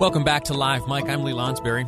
[0.00, 1.10] Welcome back to Live Mic.
[1.10, 1.84] I'm Lee Lonsberry.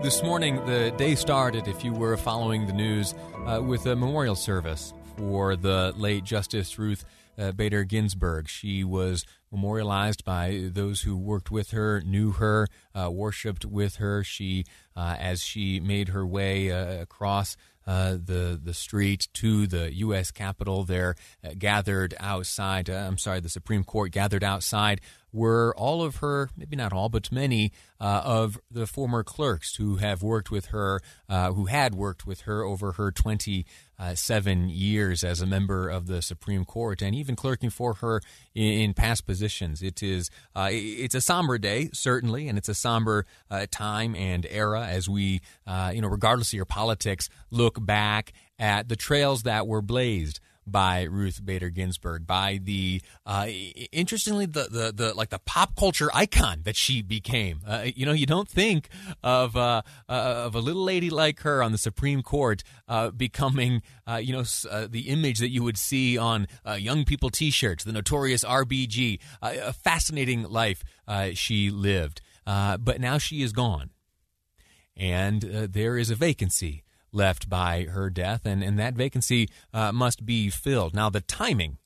[0.00, 4.36] This morning, the day started, if you were following the news, uh, with a memorial
[4.36, 7.04] service for the late Justice Ruth
[7.36, 8.48] uh, Bader Ginsburg.
[8.48, 14.22] She was memorialized by those who worked with her, knew her, uh, worshipped with her.
[14.22, 14.64] She,
[14.94, 20.32] uh, as she made her way uh, across uh, the the street to the U.S.
[20.32, 21.14] Capitol, there
[21.44, 22.88] uh, gathered outside.
[22.88, 25.00] I'm sorry, the Supreme Court gathered outside
[25.36, 27.70] were all of her, maybe not all, but many
[28.00, 32.42] uh, of the former clerks who have worked with her, uh, who had worked with
[32.42, 37.68] her over her 27 years as a member of the Supreme Court, and even clerking
[37.68, 38.22] for her
[38.54, 39.82] in, in past positions.
[39.82, 44.46] It is uh, it's a somber day, certainly, and it's a somber uh, time and
[44.50, 49.42] era as we, uh, you know, regardless of your politics, look back at the trails
[49.42, 53.46] that were blazed by Ruth Bader Ginsburg, by the uh,
[53.92, 57.60] interestingly the, the the like the pop culture icon that she became.
[57.66, 58.88] Uh, you know, you don't think
[59.22, 63.82] of uh, uh of a little lady like her on the Supreme Court uh, becoming
[64.08, 66.46] uh, you know the image that you would see on
[66.78, 69.20] young people T-shirts, the notorious RBG.
[69.42, 70.82] a fascinating life
[71.34, 73.90] she lived, but now she is gone,
[74.96, 80.26] and there is a vacancy left by her death, and, and that vacancy uh, must
[80.26, 80.94] be filled.
[80.94, 81.78] Now, the timing,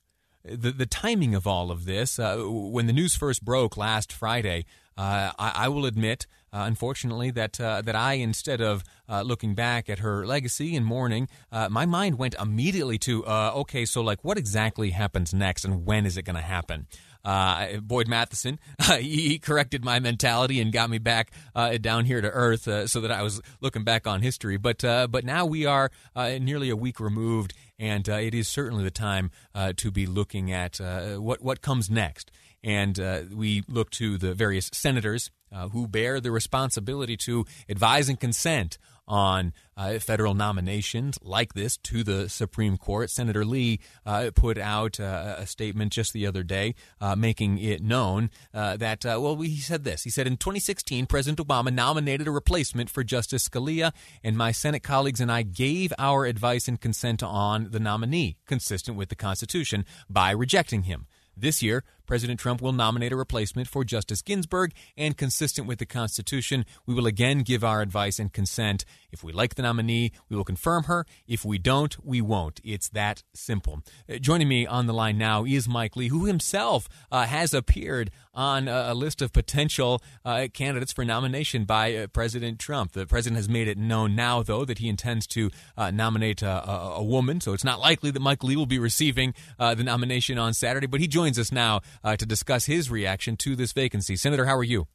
[0.45, 4.65] the, the timing of all of this, uh, when the news first broke last Friday,
[4.97, 9.55] uh, I, I, will admit, uh, unfortunately, that uh, that I, instead of uh, looking
[9.55, 14.37] back at her legacy and mourning, my mind went immediately to, okay, so like, what
[14.37, 16.87] exactly happens next, and when is it going to happen?
[17.25, 18.59] Uh, Boyd Matheson,
[18.99, 23.01] he, corrected my mentality and got me back uh, down here to earth uh, so
[23.01, 24.57] that I was looking back on history.
[24.57, 28.85] But uh, but now we are uh, nearly a week removed, and it is certainly
[28.85, 29.31] the time
[29.77, 30.81] to be looking at
[31.21, 32.31] what what comes next.
[32.63, 32.99] And
[33.35, 35.31] we look to the various senators
[35.73, 38.79] who bear the responsibility to advise and consent
[39.11, 43.11] on uh, federal nominations like this to the Supreme Court.
[43.11, 47.83] Senator Lee uh, put out uh, a statement just the other day uh, making it
[47.83, 50.05] known uh, that, uh, well, he said this.
[50.05, 54.85] He said, In 2016, President Obama nominated a replacement for Justice Scalia, and my Senate
[54.85, 59.85] colleagues and I gave our advice and consent on the nominee, consistent with the Constitution,
[60.09, 61.09] by rejecting him.
[61.37, 65.87] This year, President Trump will nominate a replacement for Justice Ginsburg, and consistent with the
[65.87, 68.85] Constitution, we will again give our advice and consent.
[69.13, 71.07] If we like the nominee, we will confirm her.
[71.29, 72.61] If we don't, we won't.
[72.65, 73.85] It's that simple.
[74.13, 78.11] Uh, joining me on the line now is Mike Lee, who himself uh, has appeared
[78.35, 82.93] on a, a list of potential uh, candidates for nomination by uh, President Trump.
[82.93, 86.69] The president has made it known now, though, that he intends to uh, nominate a,
[86.69, 89.85] a, a, woman, so it's not likely that Mike Lee will be receiving uh, the
[89.85, 93.73] nomination on Saturday, but he joins us now uh, to discuss his reaction to this
[93.73, 94.17] vacancy.
[94.17, 94.87] Senator, how are you?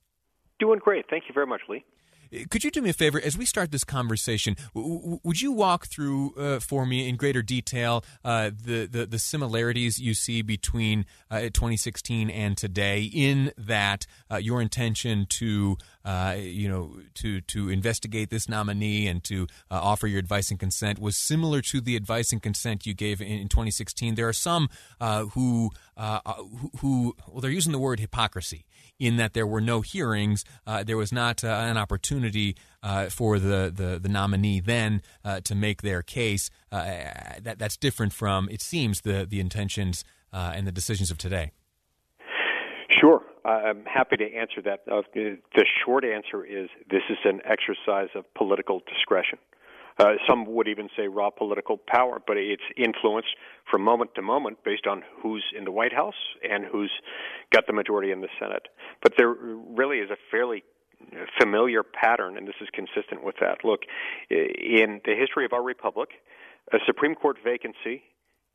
[0.60, 1.06] Doing great.
[1.10, 1.84] Thank you very much, Lee.
[2.50, 4.56] Could you do me a favor as we start this conversation?
[4.74, 9.20] W- would you walk through uh, for me in greater detail uh, the, the, the
[9.20, 13.04] similarities you see between uh, 2016 and today?
[13.04, 19.24] In that uh, your intention to uh, you know to to investigate this nominee and
[19.26, 22.94] to uh, offer your advice and consent was similar to the advice and consent you
[22.94, 24.16] gave in, in 2016.
[24.16, 24.70] There are some
[25.00, 26.20] who, who
[26.80, 28.66] who well they're using the word hypocrisy
[29.00, 30.46] in that there were no hearings.
[30.66, 35.42] Uh, there was not uh, an opportunity uh, for the, the, the, nominee then uh,
[35.42, 36.50] to make their case.
[36.72, 36.86] Uh,
[37.42, 41.52] that, that's different from, it seems, the, the intentions uh, and the decisions of today.
[43.46, 44.86] I'm happy to answer that.
[44.86, 49.38] the short answer is this is an exercise of political discretion.
[49.98, 53.30] Uh, some would even say raw political power, but it's influenced
[53.70, 56.92] from moment to moment based on who's in the White House and who's
[57.54, 58.68] got the majority in the Senate.
[59.02, 60.64] But there really is a fairly
[61.40, 63.60] familiar pattern, and this is consistent with that.
[63.64, 63.82] Look,
[64.30, 66.10] in the history of our republic,
[66.74, 68.04] a Supreme Court vacancy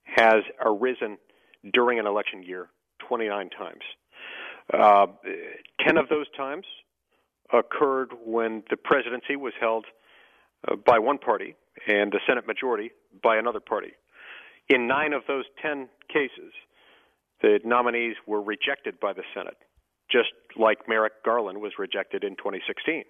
[0.05, 1.17] has arisen
[1.73, 2.69] during an election year
[3.09, 3.83] 29 times.
[4.73, 5.07] Uh,
[5.85, 6.65] 10 of those times
[7.53, 9.87] occurred when the presidency was held
[10.69, 11.57] uh, by one party
[11.89, 12.91] and the Senate majority
[13.23, 13.93] by another party.
[14.69, 16.53] In nine of those 10 cases,
[17.43, 19.57] the nominees were rejected by the Senate,
[20.11, 23.05] just like Merrick Garland was rejected in 2016.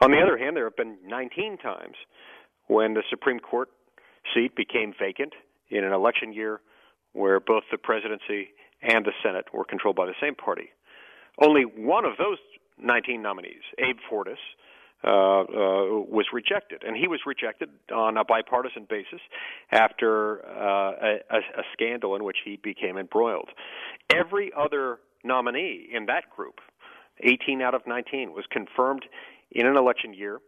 [0.00, 1.96] On the other hand, there have been 19 times
[2.66, 3.68] when the Supreme Court
[4.34, 5.34] seat became vacant
[5.68, 6.60] in an election year
[7.12, 8.48] where both the presidency
[8.82, 10.70] and the Senate were controlled by the same party.
[11.40, 12.38] Only one of those
[12.78, 14.36] 19 nominees, Abe Fortas,
[15.02, 15.44] uh, uh,
[16.10, 19.20] was rejected, and he was rejected on a bipartisan basis
[19.72, 20.92] after uh,
[21.30, 23.48] a, a scandal in which he became embroiled.
[24.14, 26.60] Every other nominee in that group,
[27.20, 29.06] 18 out of 19, was confirmed
[29.50, 30.40] in an election year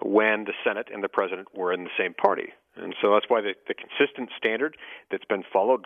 [0.00, 2.48] when the Senate and the president were in the same party.
[2.76, 4.78] And so that's why the, the consistent standard
[5.10, 5.84] that's been followed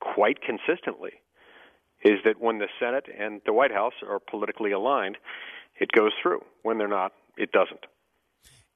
[0.00, 1.12] quite consistently
[2.04, 5.16] is that when the Senate and the White House are politically aligned,
[5.80, 6.42] it goes through.
[6.62, 7.86] When they're not, it doesn't.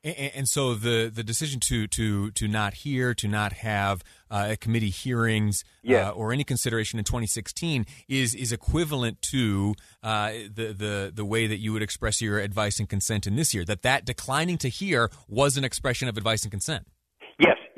[0.05, 4.57] And, and so the, the decision to, to, to not hear, to not have uh,
[4.61, 11.13] committee hearings uh, or any consideration in 2016 is is equivalent to uh, the, the
[11.15, 13.65] the way that you would express your advice and consent in this year.
[13.65, 16.87] That that declining to hear was an expression of advice and consent.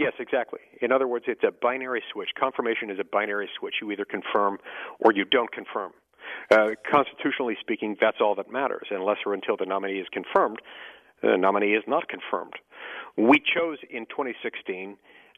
[0.00, 0.61] Yes, exactly.
[0.81, 2.31] In other words, it's a binary switch.
[2.38, 3.75] Confirmation is a binary switch.
[3.82, 4.56] You either confirm
[4.99, 5.93] or you don't confirm.
[6.50, 8.87] Uh, constitutionally speaking, that's all that matters.
[8.91, 10.58] Unless or until the nominee is confirmed,
[11.23, 12.55] the nominee is not confirmed.
[13.19, 14.97] We chose in 2016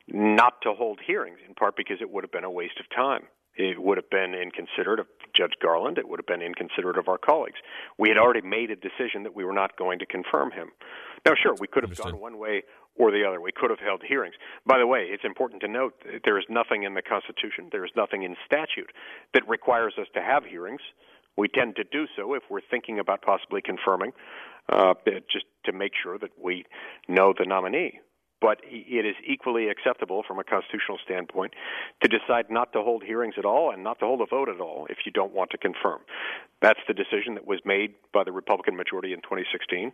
[0.09, 3.23] not to hold hearings, in part because it would have been a waste of time.
[3.57, 5.07] It would have been inconsiderate of
[5.37, 5.99] Judge Garland.
[5.99, 7.59] It would have been inconsiderate of our colleagues.
[7.99, 10.71] We had already made a decision that we were not going to confirm him.
[11.25, 12.13] Now, sure, we could have Understood.
[12.13, 12.65] gone one way
[12.97, 13.41] or the other.
[13.41, 14.35] We could have held hearings.
[14.67, 17.85] By the way, it's important to note that there is nothing in the Constitution, there
[17.85, 18.91] is nothing in statute
[19.35, 20.81] that requires us to have hearings.
[21.37, 24.13] We tend to do so if we're thinking about possibly confirming,
[24.69, 24.95] uh,
[25.31, 26.67] just to make sure that we
[27.09, 28.01] know the nominee
[28.43, 31.55] but it is equally acceptable from a constitutional standpoint
[32.03, 34.61] to decide not to hold hearings at all and not to hold a vote at
[34.61, 36.01] all if you don't want to confirm.
[36.61, 39.93] That's the decision that was made by the Republican majority in 2016,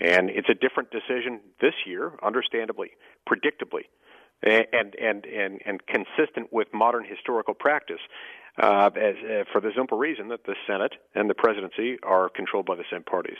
[0.00, 2.90] and it's a different decision this year, understandably,
[3.28, 3.88] predictably,
[4.42, 8.00] and and and and consistent with modern historical practice.
[8.60, 12.66] Uh, as, uh, for the simple reason that the Senate and the presidency are controlled
[12.66, 13.38] by the same parties.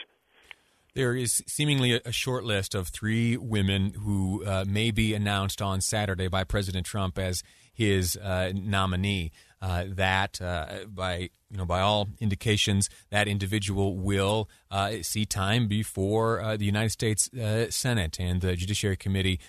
[0.93, 5.79] There is seemingly a, short list of three women who uh, may be announced on
[5.79, 9.31] Saturday by President Trump as his uh, nominee.
[9.61, 15.69] Uh, that, uh, by you know, by all indications, that individual will uh, see time
[15.69, 17.29] before uh, the United States
[17.69, 19.39] Senate and the Judiciary Committee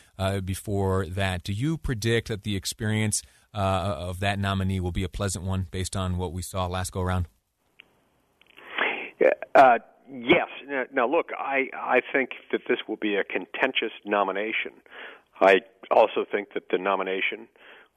[0.44, 1.42] before that.
[1.42, 3.22] Do you predict that the experience
[3.52, 7.00] of that nominee will be a pleasant one, based on what we saw last go
[7.00, 7.26] around?
[10.12, 10.48] Yes.
[10.92, 14.72] Now, look, I I think that this will be a contentious nomination.
[15.40, 15.60] I
[15.90, 17.48] also think that the nomination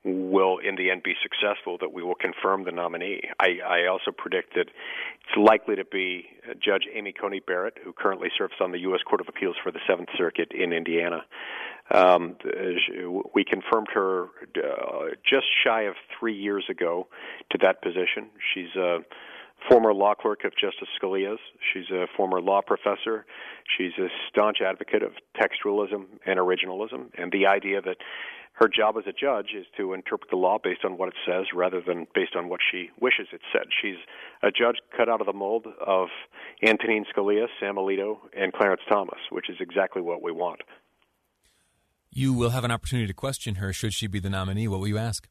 [0.03, 1.77] will, in the end, be successful.
[1.79, 3.21] That we will confirm the nominee.
[3.39, 6.25] I, I also predict that it's likely to be
[6.63, 9.01] Judge Amy Coney Barrett, who currently serves on the U.S.
[9.07, 11.23] Court of Appeals for the Seventh Circuit in Indiana.
[11.91, 12.35] Um,
[13.33, 14.25] we confirmed her
[14.57, 17.07] uh, just shy of three years ago
[17.51, 18.29] to that position.
[18.53, 18.99] She's a uh,
[19.69, 21.39] former law clerk of Justice Scalia's.
[21.73, 23.25] She's a former law professor.
[23.77, 27.97] She's a staunch advocate of textualism and originalism, and the idea that
[28.53, 31.47] her job as a judge is to interpret the law based on what it says
[31.53, 33.67] rather than based on what she wishes it said.
[33.81, 33.97] She's
[34.41, 36.07] a judge cut out of the mold of
[36.63, 40.61] Antonin Scalia, Sam Alito, and Clarence Thomas, which is exactly what we want.
[42.11, 44.69] You will have an opportunity to question her should she be the nominee.
[44.69, 45.27] What will you ask?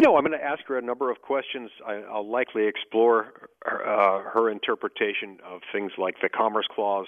[0.00, 1.70] You know, I'm going to ask her a number of questions.
[1.86, 7.06] I, will likely explore her, uh, her, interpretation of things like the Commerce Clause.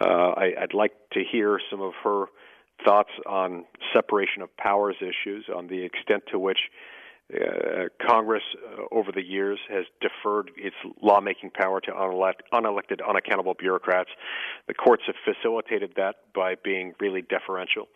[0.00, 2.24] Uh, I, would like to hear some of her
[2.84, 6.58] thoughts on separation of powers issues, on the extent to which
[7.32, 13.54] uh, Congress uh, over the years has deferred its lawmaking power to unelect, unelected, unaccountable
[13.56, 14.10] bureaucrats.
[14.66, 17.86] The courts have facilitated that by being really deferential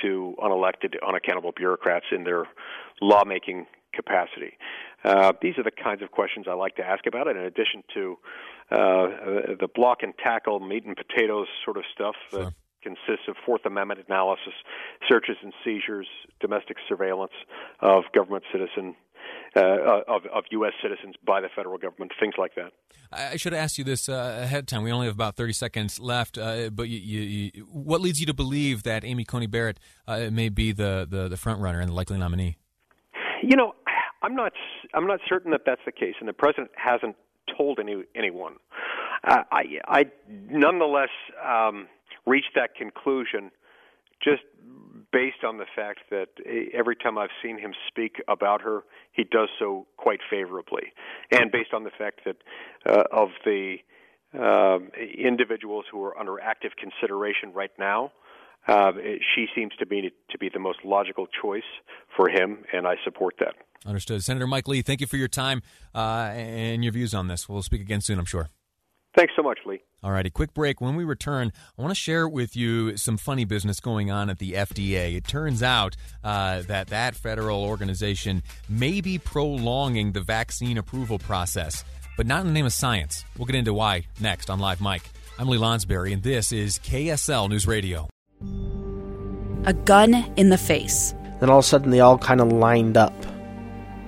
[0.00, 2.46] to unelected, unaccountable bureaucrats in their
[3.02, 4.56] lawmaking capacity?
[5.04, 7.82] Uh, these are the kinds of questions I like to ask about it, in addition
[7.94, 8.18] to
[8.70, 8.76] uh,
[9.60, 12.44] the block and tackle, meat and potatoes sort of stuff sure.
[12.44, 14.54] that consists of Fourth Amendment analysis,
[15.08, 16.06] searches and seizures,
[16.40, 17.32] domestic surveillance
[17.80, 18.96] of government citizen
[19.56, 20.72] uh, of, of U.S.
[20.82, 22.72] citizens by the federal government, things like that.
[23.12, 24.82] I should have asked you this uh, ahead of time.
[24.82, 27.20] We only have about 30 seconds left, uh, but you, you,
[27.54, 31.28] you, what leads you to believe that Amy Coney Barrett uh, may be the, the,
[31.28, 32.56] the front runner and the likely nominee?
[33.42, 33.74] You know,
[34.22, 34.52] I'm not
[34.94, 37.16] I'm not certain that that's the case, and the president hasn't
[37.56, 38.54] told any anyone.
[39.24, 41.10] Uh, I, I nonetheless
[41.44, 41.88] um,
[42.26, 43.50] reached that conclusion
[44.22, 44.42] just
[45.12, 46.28] based on the fact that
[46.72, 50.92] every time I've seen him speak about her, he does so quite favorably,
[51.30, 52.36] and based on the fact that
[52.88, 53.76] uh, of the
[54.38, 54.78] uh,
[55.18, 58.12] individuals who are under active consideration right now,
[58.66, 58.92] uh,
[59.34, 61.62] she seems to be to be the most logical choice
[62.16, 63.54] for him, and I support that.
[63.86, 64.82] Understood, Senator Mike Lee.
[64.82, 65.62] Thank you for your time
[65.94, 67.48] uh, and your views on this.
[67.48, 68.50] We'll speak again soon, I'm sure.
[69.14, 69.80] Thanks so much, Lee.
[70.02, 70.80] All righty, quick break.
[70.80, 74.38] When we return, I want to share with you some funny business going on at
[74.38, 75.16] the FDA.
[75.16, 81.84] It turns out uh, that that federal organization may be prolonging the vaccine approval process,
[82.16, 83.24] but not in the name of science.
[83.36, 85.02] We'll get into why next on Live Mic.
[85.38, 88.08] I'm Lee Lonsberry, and this is KSL News Radio.
[89.66, 91.14] A gun in the face.
[91.38, 93.12] Then all of a sudden, they all kind of lined up.